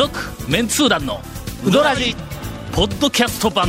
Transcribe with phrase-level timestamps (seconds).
[0.00, 0.18] 続
[0.48, 1.20] メンツー団の
[1.62, 2.16] ウドラジ
[2.72, 3.68] ポッドキャスト版。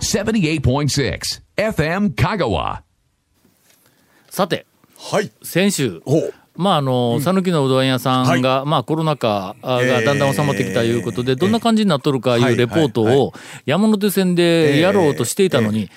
[0.00, 1.20] 78.6
[1.58, 2.80] FM Kagawa.
[4.30, 4.64] さて
[4.96, 5.30] はい。
[5.42, 6.34] 先週ほう。
[6.56, 13.34] まああの讃岐、のうどん屋さんが、まあコロナ禍あがだんだん収まってきたいうことで、どんな感じになっとるかいうレポートを
[13.66, 15.90] 山手線でやろうとしていたのに、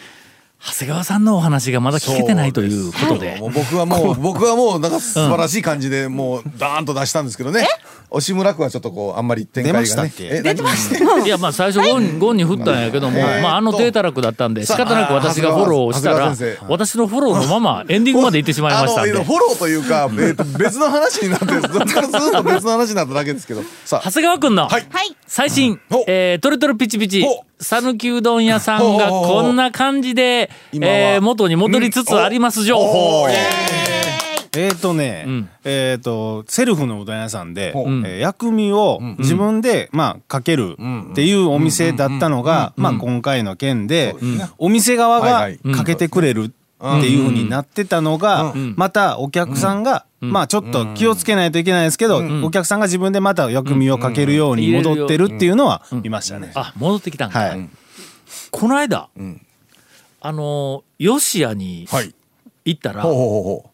[0.60, 3.38] 長谷川さんのお話がまだ聞けてないということで。
[3.40, 7.68] もう僕はもう、僕はもう、なんか素晴らしい感じで、もう、ダーンと出したんですけどね。
[8.16, 9.86] 押村区はちょっとこう、あんまり展開がね。
[9.86, 13.42] 出ましたっ出てましたいやまあ最初ゴンゴンに振ったんやけども、はい。
[13.42, 16.34] まああの低たらくだったんで仕方なく私がフォローをしたら
[16.68, 19.12] 私のフォローのままエンディングまで行ってしまいましたんで。
[19.12, 23.62] あの、フォローというか、えーと別の話になって、ずっと別の話になっただけですけど。
[23.84, 24.02] さあ。
[24.06, 24.86] 長、谷川君のはい。
[25.28, 27.26] 最新ほう、えー、トリトリピチピチ
[27.60, 33.28] 讃岐うどん屋さんがこんな感じで、えー元に戻りつつあります情報
[34.56, 35.50] えーとね、ん。
[35.64, 37.86] えーとセルフのうどん屋さんで、ほう。
[37.86, 40.78] えー薬味を自分で、まあかける
[41.12, 44.16] っていうお店だったのが、まあ今回の件で、
[44.58, 56.52] お店側がかけてくれるっていうふうになってたのが、またお客さんが、まあちょっと気をつけないといけないですけど、お客さんが自分でまた薬味をかけるように戻ってるっていうのは見ましたね。
[56.56, 57.70] あ戻ってきたんか、はい。
[58.52, 59.10] この間、
[60.22, 62.14] あの吉谷にはい。
[62.66, 63.70] 行ったら、ほうほうほう。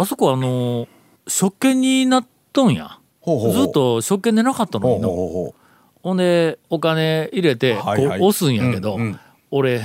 [0.00, 0.88] あそこあの
[1.26, 2.98] 食券になっとんや。
[3.22, 5.54] ずっと食券でなかったのにのほうほうほ
[6.02, 8.98] ほんでお金入れてこう押すんやけど、
[9.50, 9.82] 俺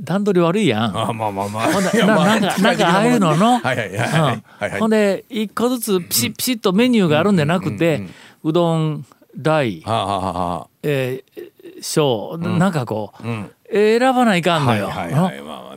[0.00, 0.98] 段取り悪いやん。
[0.98, 1.72] あまあまあまあ。
[1.72, 8.06] ほんでななんかなんかああいうのの、はいはいはいほんで一個ずつピシッピシッとメニューがあるんじゃなくて、
[8.42, 9.06] うどん
[9.36, 9.82] 大、
[10.82, 13.22] えー小、なんかこう、
[13.70, 14.74] 選ばないかんあ。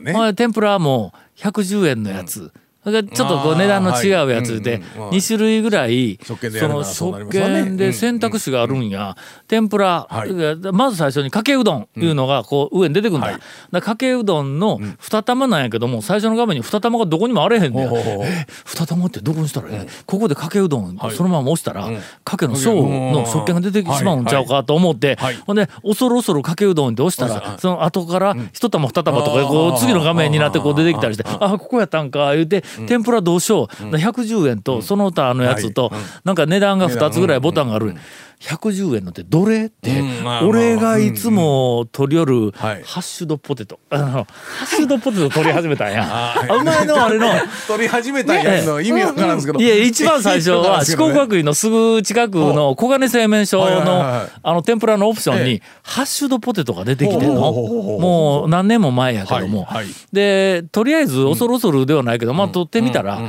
[0.02, 0.32] のよ。
[0.34, 2.52] 天ぷらも110円のやつ。
[2.84, 4.98] それがちょっとこう値段の違うやつであーはい。
[4.98, 6.34] うんうん2種類ぐらいそ
[6.68, 9.16] の食券で選択肢があるんや。
[9.48, 10.72] 天ぷらはい。
[10.72, 13.40] まず最初にかけうどんいうのがこう上に出てくるんだはい。
[13.72, 19.88] だかけうどんの二玉なんやけども最初の画面に二玉がどこにもあれへんねんほうほうほうえ二玉ってどこにしたらええ？
[20.06, 21.88] ここでかけうどんそのまま押したら
[22.24, 25.34] かけの小の食券が出てしまうんちゃうかと思ってはい。
[25.46, 33.84] ほんで恐る恐るかけうどんって押したらその後から一玉二玉とかこう次の画面になってこう出てきたりしてあここやったんか言うて天ぷらどうしよう。
[33.84, 35.92] 110円とその他のやつと
[36.24, 37.94] なんか値段が2つぐらいボタンがある
[38.40, 40.00] 110円のってどれって
[40.44, 42.82] 俺がいつも取り寄るハはい。
[42.82, 43.80] ッシュドポテト。
[43.90, 44.20] あのハ
[44.62, 46.06] ッシュドポテト取り始めたんや。
[46.08, 47.26] あお前のあれの。
[47.66, 49.58] 取り始めたやつの意味わからんですけど。
[49.60, 57.40] いや一番最初は 四国学院のすぐ近くの小金製麺所のはいあの天ぷらのオプションえにハッシュドポテトが出てきてんの。
[57.52, 59.66] もう何年も前やけども。
[60.12, 63.20] でとりあえず恐る恐るではないけどまあ取ってみたら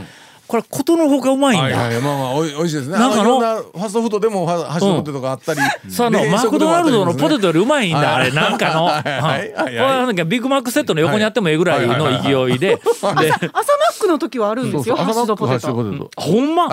[0.49, 1.63] これことのほかうまいんだ。
[1.77, 2.97] はいはい、まあまあおいおいしいですね。
[2.97, 5.59] なんかのファストフードでもファハッシュドポテトがあったり、
[5.91, 8.07] その冷マクドナルドのポテトよりうまいんだ、はい。
[8.07, 8.85] あれなんかの。
[8.85, 9.03] はい。
[9.03, 9.21] はい。
[9.21, 9.53] はい。
[9.53, 9.77] はいうん。
[9.77, 12.77] これなんかビッグマックセットの横にあってもええぐらいの勢いで。
[12.77, 13.31] で、朝マッ
[14.01, 14.95] クの時はあるんですよ。
[14.95, 15.67] ハッシュドポテト。
[15.67, 16.09] ト。
[16.19, 16.67] ほんま、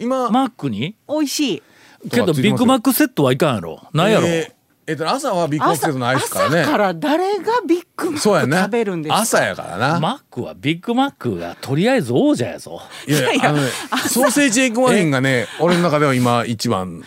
[0.00, 0.96] 今、マックに？
[1.08, 1.62] 美味しい。
[2.10, 3.80] けどビッグマックセットはいかんやろ。
[3.92, 4.26] なんやろ。
[4.26, 4.53] えー
[4.86, 6.60] えっと朝はビッグマックセットないですからね。
[6.60, 8.56] 朝から誰がビッグマそうやね。
[8.56, 9.16] ック食べるんですか？
[9.18, 9.98] 朝やからな。
[9.98, 12.82] マックはビッグマックがとりあえず王者やぞ。
[13.08, 13.60] いやいやね
[14.08, 17.02] ソーセージエッグワインがね、俺の中では今一番。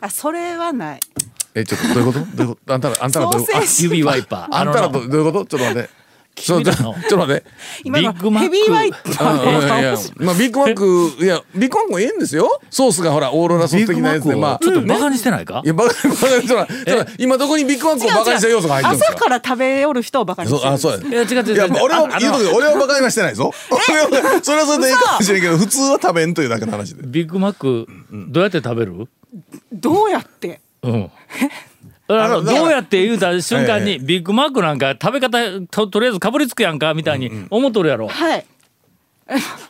[0.00, 1.00] あ、それはない。
[1.54, 2.36] えちょっとどういうこと？
[2.36, 2.74] どういうこと？
[2.74, 3.46] あんたらあんたらどういう？
[3.46, 4.40] ソーセージ指ワイパー。
[4.54, 5.46] ああんたらどういうこと？
[5.46, 5.99] ちょっと待って。
[6.34, 7.44] ちょ君らのちょっと待って。
[7.84, 8.98] 今のビッグマックヘビーワイパ。
[10.16, 12.60] まあビッグマックいやビッグマックもええんですよ。
[12.70, 14.58] ソースがほらオーロラソース的なやつでまあ。
[14.58, 15.60] ちょっとバカにしてないか？
[15.64, 16.66] いやバカにそらそら
[17.18, 19.16] 今どこにビッグマックをバカにした要素が入ってるんですか？
[19.16, 20.62] 朝から食べよる人をバカにしてる。
[20.62, 21.22] そうあそうや。
[21.24, 23.52] いや違う違う違ういや俺はあ言うと俺はバカにはしてないぞ。
[23.54, 24.00] それ
[24.56, 27.02] はそれでいいかもしれんけど普通は食べんというだけの話で。
[27.06, 27.86] ビッグマック
[28.28, 29.08] どうやって食べる？
[29.72, 30.60] どうやって？
[30.82, 31.10] うん。
[32.10, 35.38] あのあのだからどうやって言うた瞬間えにビッグマックなんか食べ方
[35.70, 38.08] ととりあえずかぶりつくやんかみたいに思っとるやろ。
[38.08, 38.46] はい。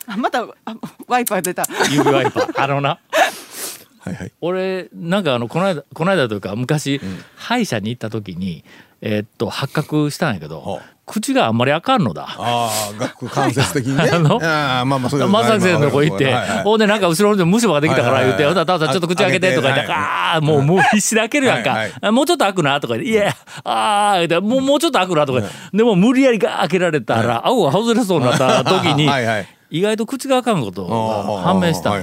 [0.07, 0.75] あ またあ
[1.07, 1.65] ワイパー出た。
[1.91, 2.63] 指ワイパー。
[2.63, 2.99] あのな。
[3.99, 4.31] はいはい。
[4.41, 6.99] 俺なんかあのこの間この間というか昔、
[7.35, 8.63] 歯医者に行った時に
[9.01, 12.25] えーっと発覚したんやけど、はあ口があんまりあかんのだ。
[12.37, 14.09] ああ学間接的にね。
[14.13, 16.63] あのああまあまあそういう松崎先生のとこ行って、はいはい。
[16.63, 18.65] ほんでなんか後ろで虫歯ができたから言って、はいはいはい。
[18.65, 21.71] ただちょっと口開けてとか言って、あああ、もう、もう必死で開けるやんか。
[21.71, 29.47] はいあもうちょっと開くなとか言って、いや、ああ、言ってもう、もうちょっと開くなとか言って、でも無理やりガー開けられたら、顎が外れそうになった時に、はいはい。
[29.69, 31.93] 意外と口があかんことが判明した。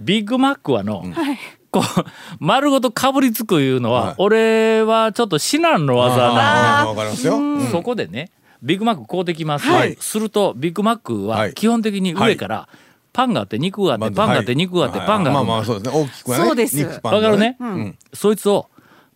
[0.00, 1.38] ビッグマックはの、はい。
[1.70, 1.82] こう、
[2.40, 4.14] 丸ごとかぶりつくいうのは、はい。
[4.18, 7.36] 俺はちょっと至難の業なあーわかりますよ。
[7.36, 7.70] うん。
[7.70, 8.30] そこでね
[8.62, 9.96] ビッグマック買うてきます、はい。
[10.00, 11.54] するとビッグマックははい。
[11.54, 12.68] 基本的に上から
[13.12, 15.46] パンがあって肉があってパンがあって肉があってパンがあって。
[15.46, 16.02] まあまあそうですね。
[16.02, 17.98] 大きくはねわかるね、うん。
[18.12, 18.68] そいつを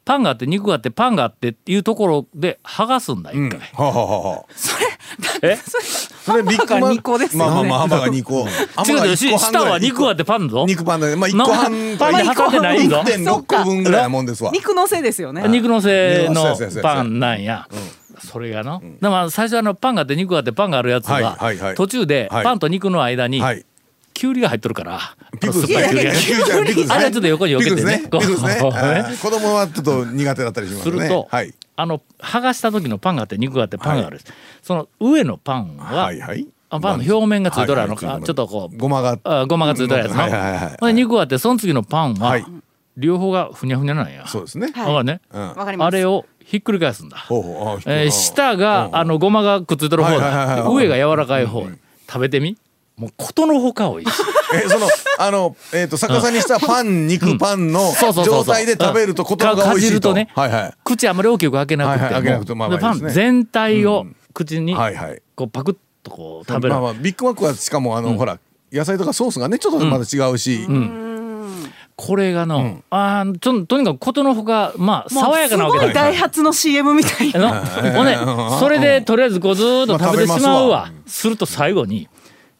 [0.04, 4.44] パンがあって肉があってパンがあってっていうところで剥がすんだ一回、はあはあはあはあ。
[5.42, 5.56] え？
[5.56, 8.48] それビッグマッハンバーガー二個ですよねまあまあまあハンバーガー2個
[8.90, 15.46] 違う下は肉があってパンぞ肉パンでまあ1個半パンに挟んでないんぞ1.6個分ぐらいなもんですわ肉のせいですよね。
[15.48, 17.68] 肉のせの肉のパンなんや、
[18.18, 23.64] それがの、だから最初あのパンがあって肉があってパンがあるやつはいははいはい途中ではいパンと肉の間にはい
[24.14, 25.00] きゅうりが入っとるから
[25.40, 25.52] ピク
[26.88, 28.02] あれはちょっと横に避けてね。
[28.08, 30.92] 子供はちょっと苦手だったりしますね。
[30.92, 31.52] すると、はい。
[31.76, 34.20] あの剥がした時のパンがあって肉があってパンがある、
[34.62, 36.46] その上のパンは、はいはい。
[36.70, 38.22] あパンの表面がついとるあの、はいはい。
[38.22, 40.94] ちょっとこうごまがあごまがついとるやつの、はいはいはい。
[40.94, 42.46] 肉があってその次のパンは、はい。
[42.96, 44.70] 両方がふにゃふにゃなんや、そうですね。
[44.72, 45.48] はいわかるね、うん。
[45.48, 45.88] わかります。
[45.88, 50.86] あれをひっくり返すんだ、えー下があのごまがくっついてる方はいはいはいだはい。
[50.86, 51.66] 上が柔らかい方。
[52.06, 52.56] 食べてみ
[52.96, 54.22] もうことのほか美味しい。
[54.54, 54.88] えその
[55.18, 57.92] あのえっと逆さにしたパン肉パンの
[58.24, 59.88] 状態で食べるとことが美かか味しいと。
[59.88, 60.74] じるとねはいはい。
[60.84, 65.22] 口あまり大きく開けなくても,、はいはい開けなくてもまあまあでパン全体を口にはいはい。
[65.34, 68.38] こうパクッとこう食べる、まあまあビッグマックはしかもあのほら
[68.72, 70.66] 野菜とかソースがねちょっとまた違うし。
[71.96, 77.62] これがの、あーととにかくことのほかまあ爽やかなわけすごいダイハツの CM みたいな。
[77.62, 78.04] のほ ん。
[78.04, 78.18] で
[78.58, 80.90] それでとりあえずこうずーっと食べてしまうわ。
[81.06, 82.08] すると最後に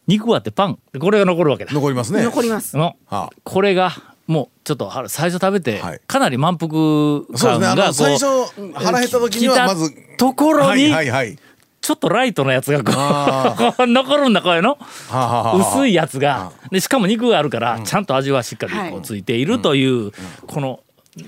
[0.07, 0.79] 肉割ってパン。
[1.01, 1.73] これが残るわけだ。
[1.73, 2.23] 残りますね。
[2.23, 2.77] 残ります。
[2.77, 2.97] の。
[3.07, 3.93] はこれが
[4.27, 6.01] もうちょっとは最初食べてはい。
[6.07, 7.51] かなり満腹そうですね。
[7.67, 8.27] あ感がこうの最初
[8.75, 11.39] 腹減った時にはまずところはいにはいはい。
[11.81, 14.71] ちょっとライトのやつがこあう 残るんだこれの。
[14.71, 14.77] は
[15.11, 15.77] あはあはあ。
[15.79, 16.53] 薄いやつが。
[16.71, 18.97] でしかも肉があるからちゃんと味はしっかりこはい。
[18.97, 20.13] うついているという
[20.47, 20.81] この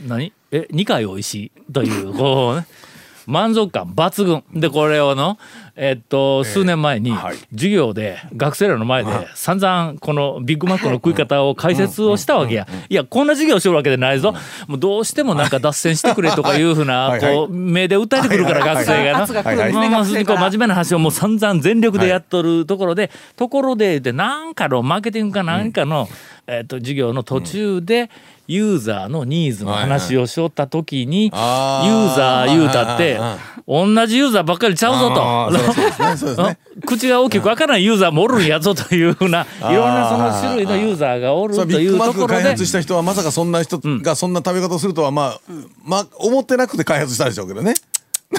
[0.06, 0.32] 何？
[0.50, 1.34] え2回美味し
[1.68, 2.66] いというこうね
[3.26, 4.44] 満足感抜群。
[4.54, 5.38] でこれをの
[5.76, 7.36] えっと数年前にはい。
[7.52, 12.66] 授業で学生らの前で散々このビッグマックの食い方を解説をしたわけや。
[12.88, 14.34] いやこんな授業しよるわけでないぞ。
[14.66, 19.26] もうどうしてもなんか脱線してくれとかいうふうな こう目で訴えてくるから学生がな。
[19.26, 26.08] 真面目な話をもう散々全力でやっとるところで、ところで言ってなんかのマーケティングかなんかの、
[26.46, 28.10] えっと授業の途中で
[28.46, 32.12] ユーザーのニーズの話をしよった時に、ユあー。
[32.12, 36.16] ーザー言うたってあ同じユーザーばっかりちゃうぞあーそうそうですね。
[36.16, 36.58] そうですね。
[36.86, 45.40] 口が大きく開かないユーザーもおるんやぞというふうないろんなその種類のユーザーがおるというビッグマックところで開発した人はまさかそんな人がそんな食べ方をするとはまあ
[45.84, 47.74] まあ思ってなくて開発したでしょうけどね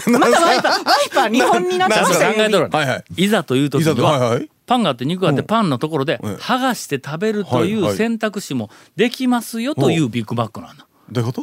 [0.08, 0.84] またワイパー、ワイ
[1.14, 3.04] パー日本になってちゃんと考ましたよえとるはいはい。
[3.24, 4.50] いざという時にはとはいはい。
[4.66, 6.36] パンがあって肉があってパンのところでうん。
[6.36, 10.86] 剥がして食べるという選択肢もできますよというビッグマックなんだ。
[11.12, 11.42] どういうこ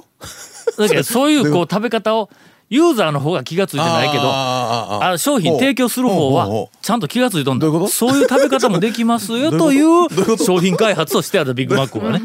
[0.77, 0.83] と？
[0.83, 2.29] だけど そういうこう食べ方を
[2.71, 7.67] ユーザーの方が気がついてないけどあ商品提供する方はちゃんと気がついとんだ。
[7.67, 7.93] どういうこと？
[7.93, 10.09] そういう食べ方もできますよという
[10.39, 12.21] 商品開発をしてあるビッグマックはね。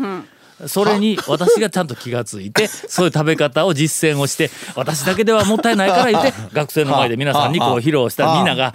[0.67, 8.73] それに私がちゃんと気がついてそういう食べ方を実践をして私だけではもったいないから言って学生の前で皆さんにこう披露したらみんなが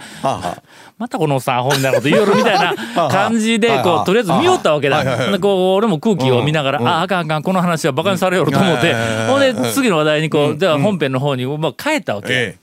[0.97, 5.03] またこのおっさんアホみたいなこと言いよるみたいな感じでこうとりあえず見よったわけだ。
[5.39, 8.91] こう俺も空気を見ながらああかんあかんこの話はバカにされよると思って。
[8.91, 9.27] うん。
[9.27, 12.33] ほんで次の話題にこうじゃあ本編の方にまあ帰ったわけ。
[12.33, 12.59] ええ。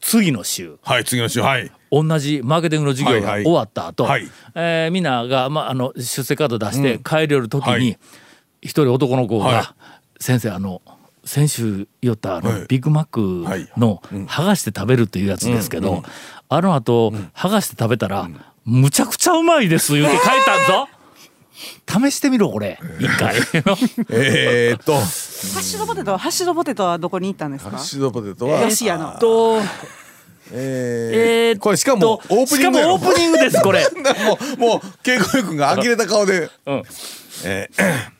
[0.00, 0.76] 次の週。
[0.82, 1.70] はい次の週はい。
[1.92, 4.28] 同じマーケティングの授業が終わった後、はい。
[4.54, 7.98] えーみんなが、まあ、あの出世カード出して帰れる時に、はい
[8.62, 10.22] 一人男の子が「はい。
[10.22, 10.82] 先生あの
[11.24, 12.64] 先週言ったあの、はい。
[12.68, 13.20] ビッグマック
[13.78, 16.02] の剥がして食べるっていうやつですけど、
[16.48, 18.28] あの後、剥がして食べたら、
[18.64, 20.88] むちゃくちゃうまいです」言うて書いたんぞ。
[21.86, 22.78] 試してみろこれ。
[22.98, 23.36] 一回。
[24.10, 24.94] えーっと。
[24.94, 27.70] ハッシュドポテトはハッシュドポテトはどこに行ったんですか？
[27.72, 29.16] ハッシュドポテトはロシアの。
[29.20, 29.58] と
[30.52, 31.48] えー。
[31.48, 33.86] えーっとこれしかもオープニングしかもオープニングですこれ。
[34.24, 36.48] もうもう稽古君が呆れた顔で。
[36.66, 36.82] うん。
[37.44, 38.10] えー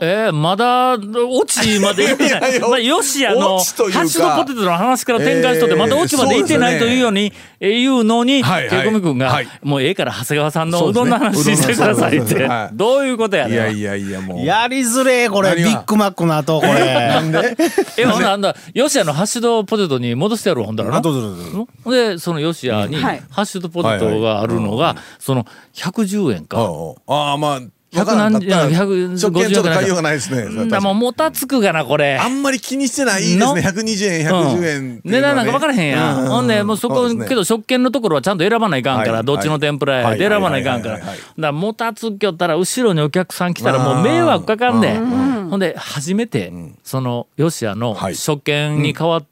[0.00, 2.50] えー、まだ、オチまで行ってない？
[2.50, 3.64] いやいやまあ、ヨシアの、ハ
[4.02, 8.82] ッシュドポテトの話から展開しとって、えーまだオチまで行ってないというように、えー言うのに、はいはい。
[8.82, 9.48] ケイコミ君が、はい。
[9.62, 12.44] もうええから長谷川さんのそうどんの話してくださいって。
[12.44, 13.54] うどういうことやねん。
[13.54, 14.44] いやいやいやもう。
[14.44, 15.56] やりづれえこれ。
[15.56, 16.72] ビッグマックの後これ。
[17.08, 17.56] なんで？
[17.96, 21.00] え、ほんなんだ、ヨシアのハッシュドポテトに戻してやるほんだらな。
[21.00, 21.90] うぞどうぞどうぞ。
[21.90, 23.22] で、そのヨシアに、はい。
[23.30, 26.58] ハッシュドポテトがあるのが、その、110円か。
[27.08, 27.60] ああまあ
[27.92, 30.68] 百何わからんかったら150食券ちょっと買いようがないですね。
[30.68, 32.18] だもうもたつくがな、これ。
[32.18, 33.44] あんまり気にしてないですね。
[33.44, 36.24] 120円110円値段なんか分からへんやん。
[36.26, 39.24] うほんで、もうそこ、けど食券のところはちゃんと選ばないかんから、はい。
[39.24, 40.18] どっちの天ぷらやはい。
[40.18, 40.94] で選ばないかんから。
[40.98, 41.16] だかはい。
[41.16, 41.18] はい。
[41.18, 41.28] はい。
[41.28, 44.98] はいら、もたつきよったら、後ろにお客さん来たらもう迷惑かかんで。
[44.98, 46.52] ほんで、初めて、
[46.84, 48.14] その、ヨシアのはい。
[48.16, 49.26] 食券に変わった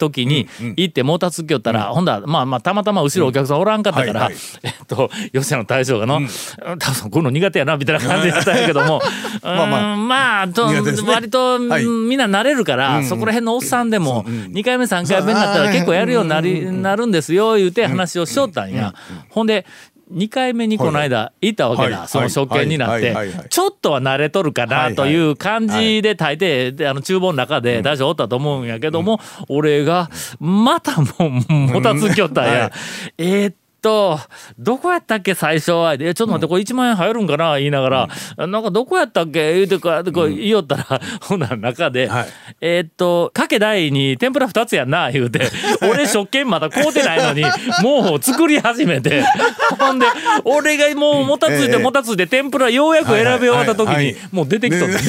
[0.00, 4.30] 時に行ってもたつきよったら、ほんだらまあまあたまたま後ろお客さんおらんかったから、
[4.64, 6.20] えっとヨシアの大将がの
[6.78, 9.00] 「多分この苦手やな」みたいな感じだったんやけども
[9.44, 9.94] まあまあ。
[9.94, 10.66] うんまあと
[11.06, 11.84] 割と、はい。
[11.84, 18.94] みんな慣れるから、そこら辺のおっさんでも2回目3回目になったら結構やるようになり、なるんですよ言うて話をしよったんや。
[19.28, 19.66] ほんで
[20.12, 22.08] 2回目にこの間行ったわけだ、はい。
[22.08, 23.14] その食券になって、
[23.48, 31.06] ちょっとは慣れとるかなという感じで大抵であの厨房の中で大将おったと思うんやけども、俺がまたも
[31.48, 32.50] うもたつきよったんや。
[32.52, 32.72] はい。
[33.18, 34.18] えーっと、
[34.58, 35.94] どこやったっけ最初は。
[35.94, 42.26] え、ちょっと待って、これ1万円入るんかな言いながら、なんかどこやったっけ言うてか、こう言いよったら、 ほんなら中で、はい。
[42.60, 45.50] えーっと、かけ大に天ぷら2つやんな、言うて、
[45.82, 47.44] 俺食券まだ買うてないのに、
[47.82, 49.24] もう作り始めて、
[49.78, 50.06] ほんで、
[50.44, 51.78] 俺がもうもたついてええ。
[51.78, 55.00] もたついて天ぷらようやく選び終わった時にもう出てきとって、ね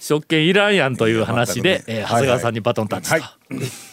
[0.00, 3.14] 食券いらんやんという話で、えー長谷川さんにバトンタッチと。
[3.16, 3.88] はい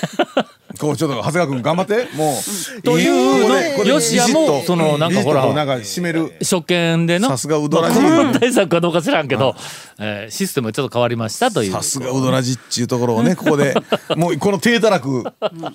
[0.80, 2.08] こうちょっと長谷川君頑張って。
[2.16, 2.34] も
[2.78, 3.48] うという
[3.78, 6.32] のよしやもそのなんかほらなんか締める。
[6.40, 9.54] 初見でのさすがうどらじまあコロナ対策かどうか知らんけど、
[9.98, 11.72] えーシステムがちょっと変わりましたという。
[11.72, 13.74] さすがうどらじっちゅうところをねここで。
[14.16, 15.24] もうこの低たらく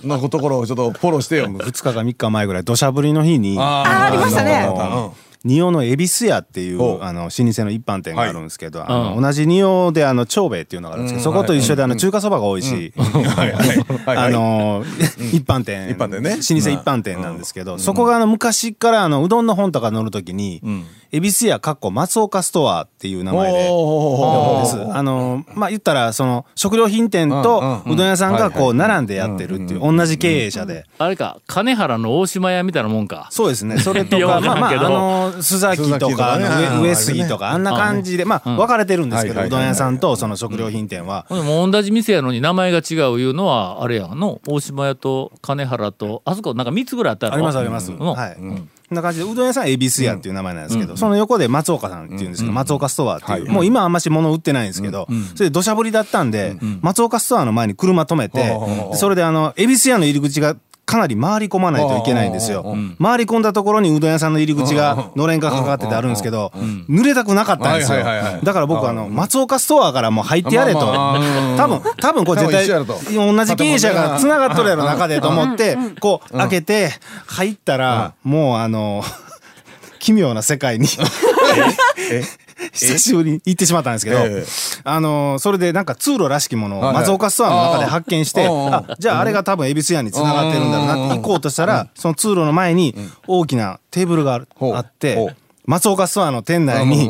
[0.03, 1.45] のところをちょっとフォローしてよ。
[1.45, 4.65] 2日か3日前ぐらい土砂降りの日にあーありましたね。
[4.65, 5.13] の
[5.45, 6.97] 仁王の恵比寿屋っていほう。
[6.97, 9.21] うあの老舗の一般店があるんですけど、あのうん。
[9.21, 14.83] 同じ仁王であの長兵衛っていうのがあるんですけど、そこと一緒であの中華そばが多いし、あの
[15.31, 15.89] 一般店。
[15.89, 16.31] 一般店ね。
[16.31, 20.61] 老舗一般店なんですけど、そこがあの昔からあのうどんの本とか載るときに
[21.11, 23.67] 恵比寿屋かっこ松岡ストアっていう名前で。
[23.71, 24.77] おです。
[24.95, 30.85] あのまあ言ったらその食料品店とうどん屋さんがこう並んでやってるっていう同じ経営者で。
[30.99, 33.27] あれか金原の大島屋みたいなもんか。
[33.31, 33.79] そうですね。
[33.79, 41.25] それとかまあまああの須崎とか上上杉とかあんな感じでまあ分かれてるんですけどはいうどん屋さんとその食料品店は。
[41.29, 44.41] もう同じ店やのに名前が違ういうのはあれやんの？
[44.47, 47.37] 大島屋と金原とあそこなんか3つぐらいあったやろ？
[47.37, 47.91] ありますあります。
[47.91, 47.99] うん。
[47.99, 48.35] はい。
[48.35, 58.37] こんな感じでうどん屋さんは恵比寿屋っていう名前なんですけどその横で松岡さんっていうんですけど松岡ストアっていうもう今あんまし物売ってないんですけどそれで土砂降りだったんで松岡ストアの前に車止めて
[58.91, 60.55] でそれであの恵比寿屋の入り口が
[60.89, 62.75] かなり回り込まないといけないんですよ。
[62.99, 66.51] 回り込んだところにうどん屋さんの入り口がのれんがかかっててあるんですけど、
[66.89, 67.99] 濡れたくなかったんですよ。
[67.99, 70.79] だから僕あの松岡ストアからもう入ってやれと。
[70.79, 76.89] 多分多分これ絶対同じ経営者がつながっとるやろ中でと思ってこう開けて
[77.27, 79.03] 入ったらもうあの
[79.99, 80.87] 奇妙な世界に
[82.73, 84.45] 久しぶりに行ってしまったんですけど、ええ。
[84.83, 92.95] あのーそれでなんか通路らしきものをはい松岡ストアの中で発見して、あじゃああれが多分恵比寿屋に繋がってるんだろうなって行こうとしたら、その通路の前に
[93.27, 94.41] 大きなテーブルが
[94.73, 95.35] あって、
[95.65, 97.09] 松岡ストアの店内に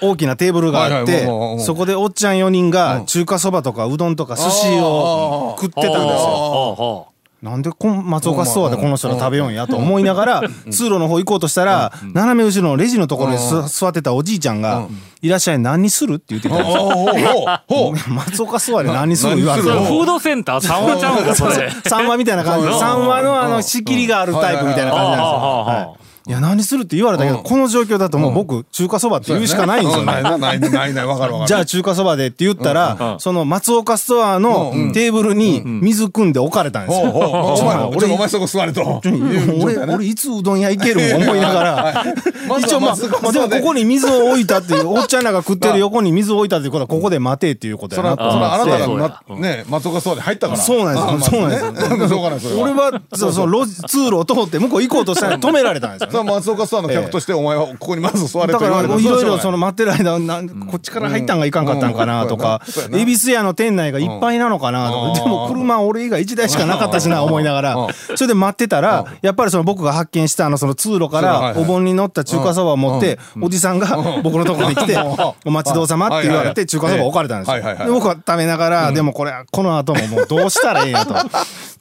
[0.00, 1.26] 大きなテーブルがあって
[1.60, 7.08] そこでおっちゃん4人が中華そばとかうどんとか寿司を食ってたんですよ。
[7.44, 14.88] なんでこん松岡ストアでこの人ら食べようんやと思いながら通路の方行こうとしたら斜め後ろのレジのところにす座ってたおじいちゃんが
[15.20, 16.54] 「いらっしゃい何にする?」って言ってた。
[16.54, 16.80] んですよ。
[16.80, 19.36] ほうほうほう松岡ストアで何にする？
[19.36, 22.66] 言われてフードセンター三話ちゃうんかそれ3話みたいな感じ。
[22.66, 25.96] で3話のあの仕切りがあるタイプみたいな感じなんですよ。
[26.26, 30.12] はいいや何するって言われたけどこの状況だともう僕中華そばって言うしかないんですよね。
[30.12, 31.48] ないないないないないわかるわかる。
[31.52, 37.12] じゃあ中華そばでって言ったら、その松岡ストアのテーブルに水汲んで置かれたんですよ。
[37.12, 39.02] 俺俺 お前そこ座れと。
[39.04, 42.04] 俺俺いつうどん屋行けるん思いながら。
[42.58, 42.96] 一応まあ
[43.32, 48.16] でもここに水を置いたっていうおっちゃんらが食ってる横に水を置いたっていうことはここで待てっていうことそやな。
[48.16, 49.64] らそらあなたがまね。
[49.68, 50.58] 松岡ストアで入ったから。
[50.58, 51.42] そうなんですよ。
[51.42, 59.04] そうなんです俺はそうそう路地通路を通って向こう行こうとしたら止められたんですよそれは松岡ストアの客としてお前はここにまず座れだかと言われたらい。
[59.04, 60.48] ろいろそのの待ってる間なん。
[60.48, 61.94] こっちから入ったんがいかんかったん。
[61.94, 62.60] かなとか
[62.92, 65.14] 恵比寿屋の店内がいっぱいなのかなとうん。
[65.14, 67.88] かでも車俺以外1台しかなかったしな思いながら。
[68.14, 74.96] それで待ってたらやっぱりその僕が発見したあのその通路からお盆に乗った中華そばを持っておじさんが 僕のところに来て
[75.44, 77.62] 「お待ちどうさま」って言われて中華そば置かれたんですよ。
[77.62, 81.14] で僕は食べながらでもこれこの後ももうどうしたらええんやと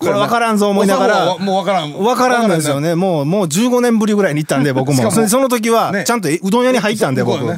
[0.03, 1.37] これ分からんぞ思いながら。
[1.37, 1.93] もう分からん。
[1.93, 2.95] 分からんのですよね。
[2.95, 5.03] もうもう15年ぶりぐらいに行ったんで僕も。
[5.03, 6.03] もその時はね。
[6.05, 7.45] ちゃんとうどん屋に入ったんで僕。
[7.45, 7.55] は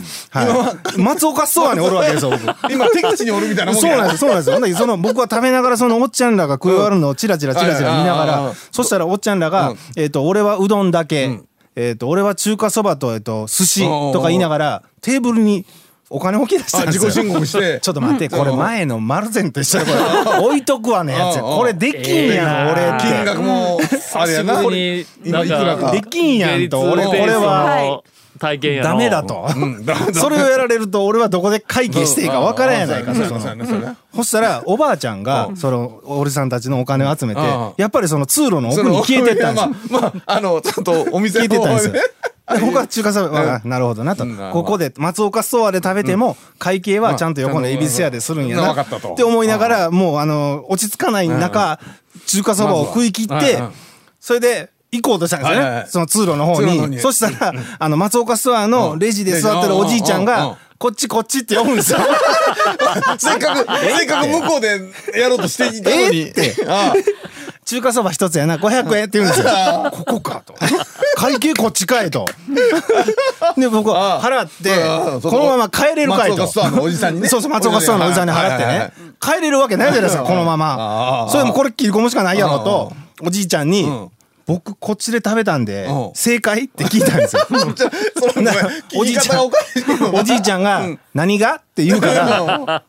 [0.96, 1.00] い。
[1.00, 2.44] 松岡ストアにおるわけですよ僕。
[2.72, 11.40] 今敵地におるみたいなもんそうやなんですそうなんですその僕は食べながらそのおっちゃんらが食い終わるのをチラチラチラチラ見ながうんらそしたらおっちゃんらがえっと俺はうどんだけ
[11.76, 15.66] えっと俺は中華そばとえっと寿司とか言いながらテーブルに
[16.16, 17.10] お金置き出したんあですよ。
[17.10, 17.80] 自己申告して。
[17.84, 19.92] ちょっと待って、これ前のマルゼンと一緒で、こ
[20.32, 21.36] れ置いとくわねやつ。
[21.36, 21.42] や。
[21.42, 23.08] これできんやん、俺って。
[23.08, 23.80] 金額も
[24.14, 24.62] あれやな。
[24.64, 25.88] 今いくらか。
[25.88, 28.04] かできんやんと、俺これはの
[28.40, 29.46] 体験やのダメだと。
[29.58, 29.86] うん。
[30.16, 33.66] それをやられると、俺はどこで会計していいか分からんやないかそうやね
[34.14, 39.76] そそしたら、おばあちゃんが、その、おじさんたちのお金を集めてうん、やっぱりその通路の奥に消えてったんですよ。
[39.90, 41.94] まあまああのちゃんとお店の消えてったんですよ
[42.62, 44.26] 僕は中華そば、あなるほどなと。
[44.54, 48.84] ここで松岡ストアで食べても、会計はちゃんと横の恵比寿屋でするんやうんな。
[48.84, 49.14] ったと。
[49.14, 51.80] って思いながら、もうあの、落ち着かない中、
[52.28, 53.60] 中華そばを食い切って
[54.20, 55.60] それで、行こうとしたんですよ。
[55.60, 55.86] ね。
[55.90, 57.00] その通路の方に。
[57.00, 62.00] そしたら、あの、松岡ストアのレジで座ってるおじいちゃんが、こっちこっちって読むんですよ。
[63.18, 64.82] せっかくせっかく向こうで
[65.20, 66.20] やろうとしていたのに。
[66.20, 66.24] え？
[66.30, 66.56] って。
[66.68, 66.94] あ
[67.66, 69.48] 中華そば一つやな、500円って言うんですよ。
[69.92, 70.54] ここかと。
[71.18, 72.26] 会計こっちかいと。
[73.58, 76.46] で、僕は払ってこのまま帰れるかいと。
[76.46, 77.28] 松岡おじさんにね。
[77.28, 78.92] そうそう、松岡ストアのおじさんに払ってね。
[79.20, 81.26] 帰れるわけないじゃないですか、このまあま。
[81.28, 81.32] あ。
[81.32, 84.12] それもこれ切り込むしかないやろと、おじいちゃんにん、
[84.46, 87.48] 僕こっちで食べたんでうん、正解って聞いたんですよ。
[88.96, 89.50] おじいちゃん
[90.14, 90.84] おじいちゃんが、
[91.16, 92.84] 何がって言うから、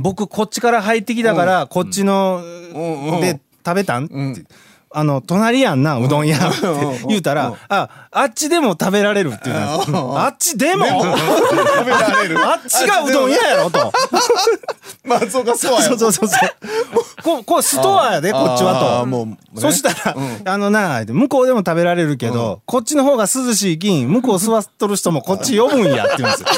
[0.00, 3.20] 僕こっちから入ってきたから、こっちのうん。
[3.20, 4.04] で食べたん？
[4.06, 4.44] って。
[4.90, 6.66] あの、隣やんな、うどん屋って
[7.08, 9.90] 言うたら、あ、あっちでも食べられるって言うんです。
[9.90, 10.86] よあっちでも。
[10.86, 13.92] 食べられるあっちがうどん屋やろと。
[15.04, 15.84] 松岡ストアや。
[15.88, 16.50] そうそうそうそう。
[17.22, 19.06] ここうストアやで、こっちはと。
[19.06, 19.36] ね。
[19.56, 26.48] そしたら、あのな、向こうでも食べられるけど、こっちの方が涼しいきん、向こう座っとる人もこっち呼ぶんやって言うんですよ。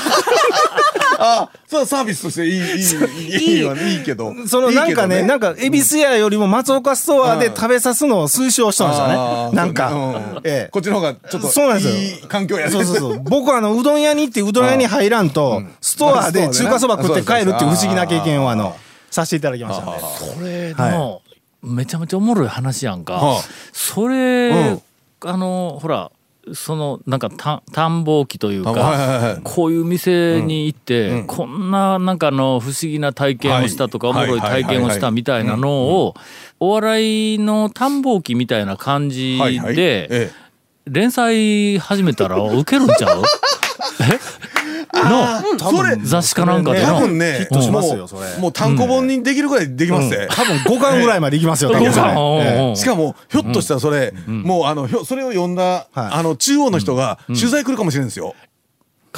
[1.22, 3.64] あそうサービスとしていいいいいいいい。
[3.64, 4.32] わいいけど。
[4.48, 9.14] そのなんかね、なんか、恵比寿屋よりも松岡ストアで食べさすのを推奨したんですよあね。
[9.16, 9.92] ーなんか。
[9.92, 10.68] うん、ええ。
[10.72, 11.94] こっちの方がちょっとそうなんですよ。
[11.94, 12.72] いい環境やね。
[12.72, 13.20] そうそうそう。
[13.24, 18.74] 僕はあの、うどん屋に行ってうどん屋に入らんと、ストアで中華そば食って帰るっていう不思議な経験をあの、
[19.10, 19.92] させていただきましたね。
[20.34, 21.20] これの、
[21.62, 24.82] めちゃめちゃおもろい話やんか、はあそれ、うん。
[25.22, 26.10] あのほら
[26.54, 29.40] そのなんかた探訪機というか、はいはいはい。
[29.42, 31.26] こういう店に行って、うん。
[31.26, 36.14] こんななんかあの不思議な体験をしたとか、はいおもろい体験をしたみたいなのを、
[36.58, 39.74] お笑いの探訪機みたいな感じはいはい。
[39.76, 40.30] で、え。
[40.86, 43.22] 連載始めたらウケるんちゃう？
[44.92, 46.94] のそれ雑誌かなんかでの。
[46.96, 50.28] 多分ねヒットしますよそれもう単行本にできるぐらいできますね。
[50.30, 51.92] 多分5巻ぐらいまでいきますよ、多分
[52.76, 55.88] しかもひょっとしたらそれもうあのひょそれを読んだはい。
[55.94, 58.34] あの中央の人が取材来るかもしれないんですよ。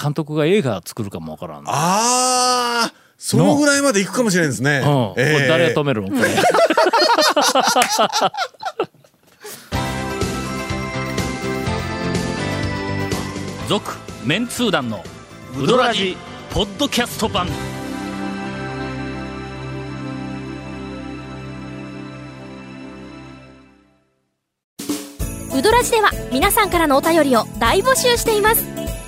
[0.01, 1.65] 監督が映画作るかもわからん。
[1.67, 4.79] ああそのぐらいまで行くかもしれないですね。
[4.79, 6.09] うん、こええれ誰が止めるの？
[6.09, 6.29] これ。
[13.69, 13.93] 続
[14.25, 15.03] メンツー団の
[15.55, 16.17] ウドラジ
[16.51, 17.47] ポッドキャスト版。
[25.55, 28.65] ウドラジでは皆さんからのお便りを大募集しています。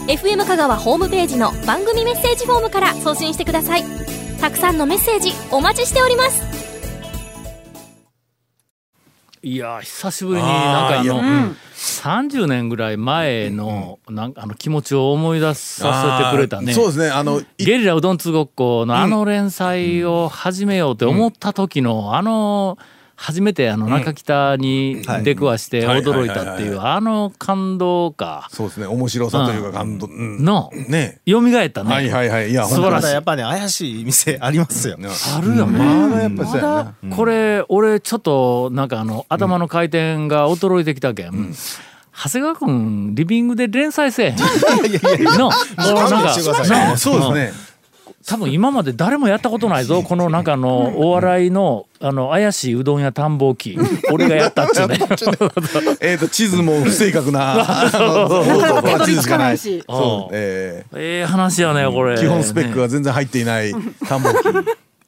[0.06, 3.84] FM 香川ホームページの番組メッセージフォームから送信してください。
[4.38, 6.73] たくさんのメッセージお待ちしております。
[9.44, 16.72] いや久しぶりになんかああーいやの、30年ぐらい前のなんかあの気持ちを思い出させてくれたね。
[16.72, 22.78] そうですねあのいゲリラうどんつごっこのあの連載を始めようって思った時のあの
[23.16, 26.02] 初めてあの中北に出くわしてはい。
[26.02, 28.48] 驚いたっていうあの感動か。
[28.50, 28.86] そうですね。
[28.86, 30.06] 面白さというか感動。
[30.06, 30.44] うん。
[30.44, 31.20] のね。
[31.26, 31.94] 蘇ったね。
[31.94, 32.50] はいはいはい。
[32.50, 33.12] いや素晴らしい。
[33.12, 34.98] やっぱね、怪しい店ありますよ。
[34.98, 35.78] あるよね。
[35.78, 41.54] まだやっぱりそうやまなだこれ俺ちょっとなんかあの頭の回転が衰えてきたけん、
[42.16, 44.36] 長谷川君リビングで連載せえへん。
[45.38, 47.52] のもうなんかそうですね
[48.26, 53.78] 多分今まで誰もやったことないぞ このなんかあのお笑いのあの怪しいうどん屋探訪記。
[54.12, 54.98] 俺がやったっちゅうね。
[56.00, 59.82] えっと地図も不正確な なかなかたどり着地図しかないし。
[59.88, 60.34] そう。
[60.34, 62.14] えええ話やねこれ。
[62.14, 63.74] ー基本スペックが全然入っていない
[64.06, 64.36] 田んぼ機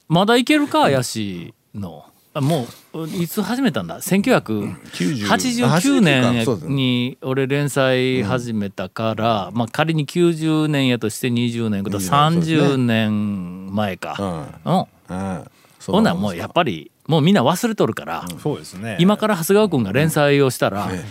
[0.08, 2.04] まだいけるか怪しいの。
[2.32, 2.66] あもう
[3.04, 12.06] いつ始めたんだ？1989年に俺連載始めたから、まあ仮に90年やとして20年こと20そ
[12.38, 12.56] うですね。
[12.66, 14.76] 30年前か、うん。
[14.78, 15.44] うん。
[15.86, 18.96] ほんならもうやっぱりもうみんな忘れとるから、そうですね。
[19.00, 21.04] 今から長谷川君が連載をしたら、え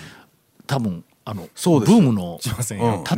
[0.68, 2.76] 多分あのブームの立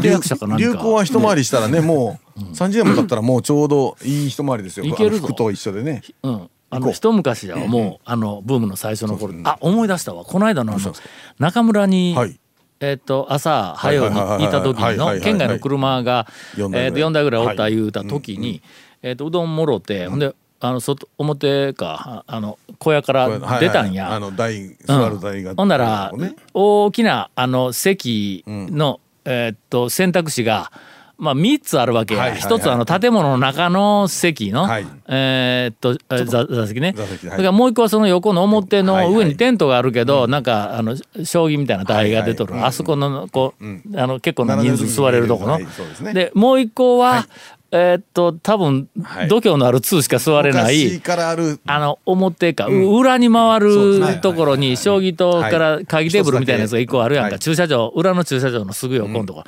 [0.07, 0.65] 役者か何か。
[0.65, 4.85] 流行は一回りしたらねもう30年も経ったらもうちょうどいい一回りですよ。
[4.85, 6.03] いけると一緒でね。
[6.23, 9.33] うん、あの一昔はもう、あのブームの最初の頃。
[9.43, 10.25] あ思い出したわ。
[10.25, 10.93] この間のあの
[11.39, 12.39] 中村に、はい。
[12.79, 18.61] えっと朝早うに行った時の県外の車がえっと4台ぐらいおった言うた時に
[19.01, 24.13] えっとうどんもろてほんであの外表かああの小屋から出たんや。
[24.13, 26.35] あの台座る台が、ほんならね。
[26.53, 30.71] 大きなあの席の、えーっと選択肢が、
[31.17, 32.49] まあ、3つあるわけや、はいはいはい。
[32.49, 34.87] 一つはあの建物の中の席の、はい。
[35.07, 36.93] えーっとえ座座席ね。
[36.95, 37.35] 座席はい。
[37.35, 45.57] それからもう一個はその横の表のはいはい上にテントがあるけど、なんかあの将棋みたいな台が出とる、はいはいあそこのこう、あの結構な人数座れるとこの。
[45.57, 46.13] ですね。
[46.13, 47.27] でもう一個は、
[47.71, 49.27] えーっと多分、はい。
[49.27, 50.85] 度胸のある通しか座れない。
[50.85, 51.59] 昔からある。
[51.65, 57.39] あの表か、裏に回るところに将棋とはいから会議テーブルみたいなやつが一個あるやんか、はい。
[57.39, 59.43] 駐車場裏の駐車場のすぐ横のとこ、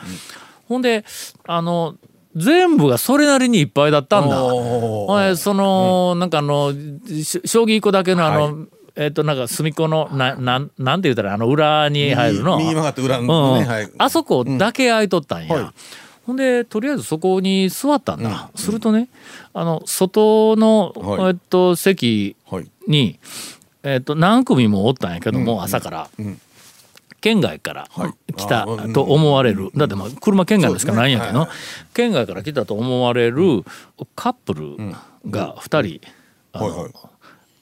[0.69, 1.03] ほんで
[1.45, 1.95] あの
[2.35, 4.45] 全部がそれなりにいっぱいだったんだ。
[4.45, 5.07] おー。
[5.07, 12.57] ほんでその、なんかあのし将棋一個だけのあの、えっとなんか隅っこのななんなんて言うたらあの裏に入るの？
[12.57, 13.27] 右右曲がって裏うん。
[13.27, 13.89] のね、はい。
[13.97, 15.73] あそこだけ空いとったんや、はい。
[16.27, 19.09] ほんでとりあえずそこに座ったんだ、するとね
[19.53, 21.29] あの外の、はい。
[21.29, 22.67] えっと席はい。
[22.87, 23.19] に、
[23.81, 26.39] えっと何組もおったんやけども、朝から、ん
[27.21, 28.13] 県外からはい。
[28.33, 31.47] 来たと思われる、だってまあ車県外ですからないんやけど、
[31.93, 33.63] 県外から来たと思われる
[34.15, 34.77] カップル
[35.29, 36.07] が2人、
[36.53, 36.89] あの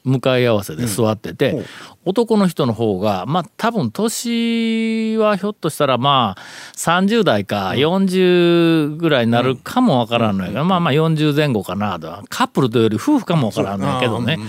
[0.03, 1.65] 向かい合わせで座ってて、
[2.05, 6.41] 男の人の方がまあ多分年はひょっとしたらまあ
[6.77, 12.23] 30代か40ぐらいになるかもわからんのやけど、まあまあ40前後かなと。
[12.29, 14.39] カップルというより夫婦かもわからんのやけどね。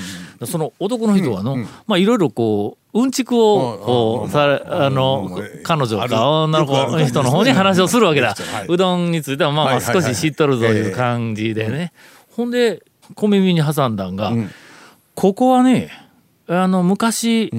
[0.45, 1.57] その男の人はの、
[1.89, 8.35] まあいろいろこううんちくをこうされあのうん彼女か女の子人の方に話をするわけだ。
[8.35, 8.67] はい。
[8.69, 11.93] うどんについてはまあまあ少し知っとるぞいう感じでね。
[12.37, 12.83] ほんで
[13.15, 14.51] 小耳に挟んだんが、ん。
[15.15, 15.91] ここはね
[16.47, 17.53] あの昔、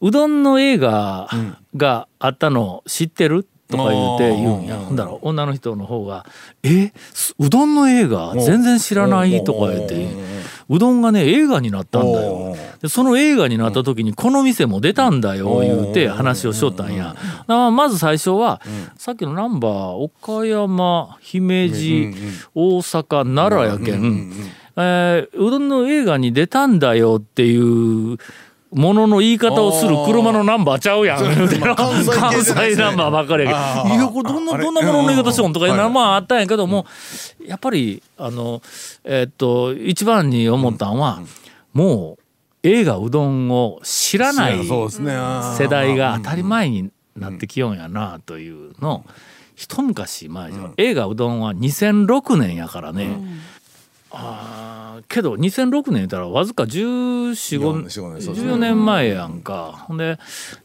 [0.00, 1.28] うどんの映画
[1.76, 3.46] があったの知ってる？
[3.66, 4.76] とか言うて言うんや。
[4.76, 6.26] ほんだら女の人の方が
[6.62, 10.06] 「えすうどんの映画全然知らない」とか言って
[10.68, 12.56] うどんがね映画になったんだよ。
[12.80, 17.16] でその映画になった時にこの店も出たんだよ言うて話をしとったんや。
[17.46, 18.60] あまず最初は
[18.96, 22.14] さっきのナンバー岡山姫路
[22.54, 24.32] 大阪奈良やけん。
[24.76, 28.18] えーうどんの映画に出たんだよっていう
[28.74, 31.18] ものの言い方をする車のナンバーちゃうやん。
[31.18, 31.32] 関
[32.44, 33.94] 西ナンバーばっかりやけど。
[33.94, 36.84] いや、これどんな、どんなものの言い方しよんとかいうのはああったんやけども、
[37.46, 38.60] やっぱり、あの、
[39.04, 41.20] えーっと、一番に思ったんは、
[41.72, 42.24] もう
[42.64, 49.04] 映画うどんを知らない世代が当たり前になってきよんやなというの。
[49.56, 53.20] 一昔前じゃ、映画うどんは2006年やからね、
[54.14, 57.04] あーけど2006年言ったらわずか1415
[57.60, 58.52] 14年そうですね。
[58.52, 59.84] 14年前やんか。
[59.86, 60.18] ほんで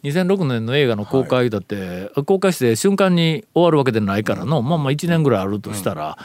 [0.04, 6.18] 2006年の映画の公開だって、公開して瞬間に終わるわけでないからの、まあまあ1年ぐらいあるとしたら、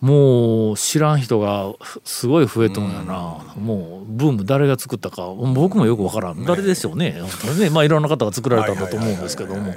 [0.00, 1.72] もう知らん人が
[2.04, 7.18] すごい増えとんやな、もうブーム誰が作ったか僕もよくわからん誰でしょうね。
[7.20, 9.74] 本当にねまあいろんな方が作られたんだと思うんですけども。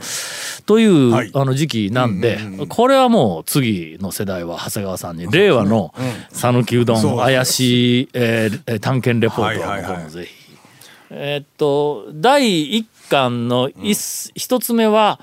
[0.65, 1.31] という、はい。
[1.33, 5.93] あの時期なんで、これはもう次の世代は長谷川さんに令和の
[6.33, 10.33] 讃岐うどん怪しい、えーえー探検レポートの方もぜひ。
[11.09, 15.21] えーっと第一巻の一,、一つ目は、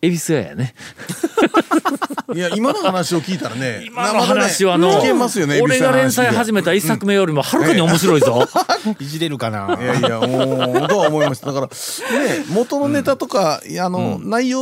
[0.00, 0.74] 恵比寿屋やね。
[2.34, 8.46] いや今の話を聞いたらね今の話はあの、聞けますよね俺が連載始めた一作目よりもはるかに面白いぞ。
[8.98, 9.78] いじれるかな。
[9.80, 11.52] いやいやもうとは思いました。
[11.52, 14.60] だからね元のネタとか、あの、内容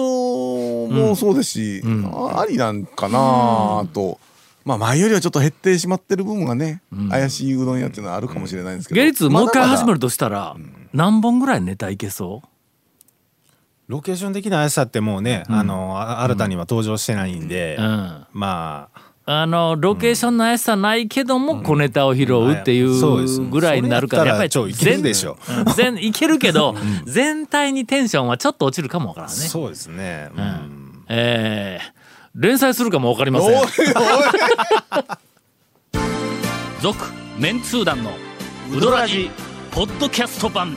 [0.89, 4.19] もそうですし、あありなんかなと、
[4.65, 9.01] まあ前よりはちょっと減ってしまってる部分がね、怪しいうどん屋っていうのはあるかもしれないんですけど。
[9.01, 10.57] ゲリツもう一回始めるるとしたら、
[10.93, 12.49] 何本ぐらいネタいけそう？
[13.87, 18.27] ロケーション的な怪しさってもうね、あのあ新たには登場してないんで、うん。
[18.33, 19.01] まあ。
[19.27, 25.39] あのロケーションの怪しさないけども小ネタを拾うっていそうぐらいになるからやっぱりやったら超いけるでしょ。
[25.75, 26.75] 全 全いけるけど
[27.07, 29.35] 全体にテンションはちょっと落ちるかもわからんね。
[29.35, 31.05] そうですね、うん。
[31.09, 33.63] えー連載するかもわかりません。
[36.81, 36.99] 続
[37.39, 38.11] メンツー団の
[38.73, 39.31] ウドラジ
[39.71, 40.77] ポッドキャスト版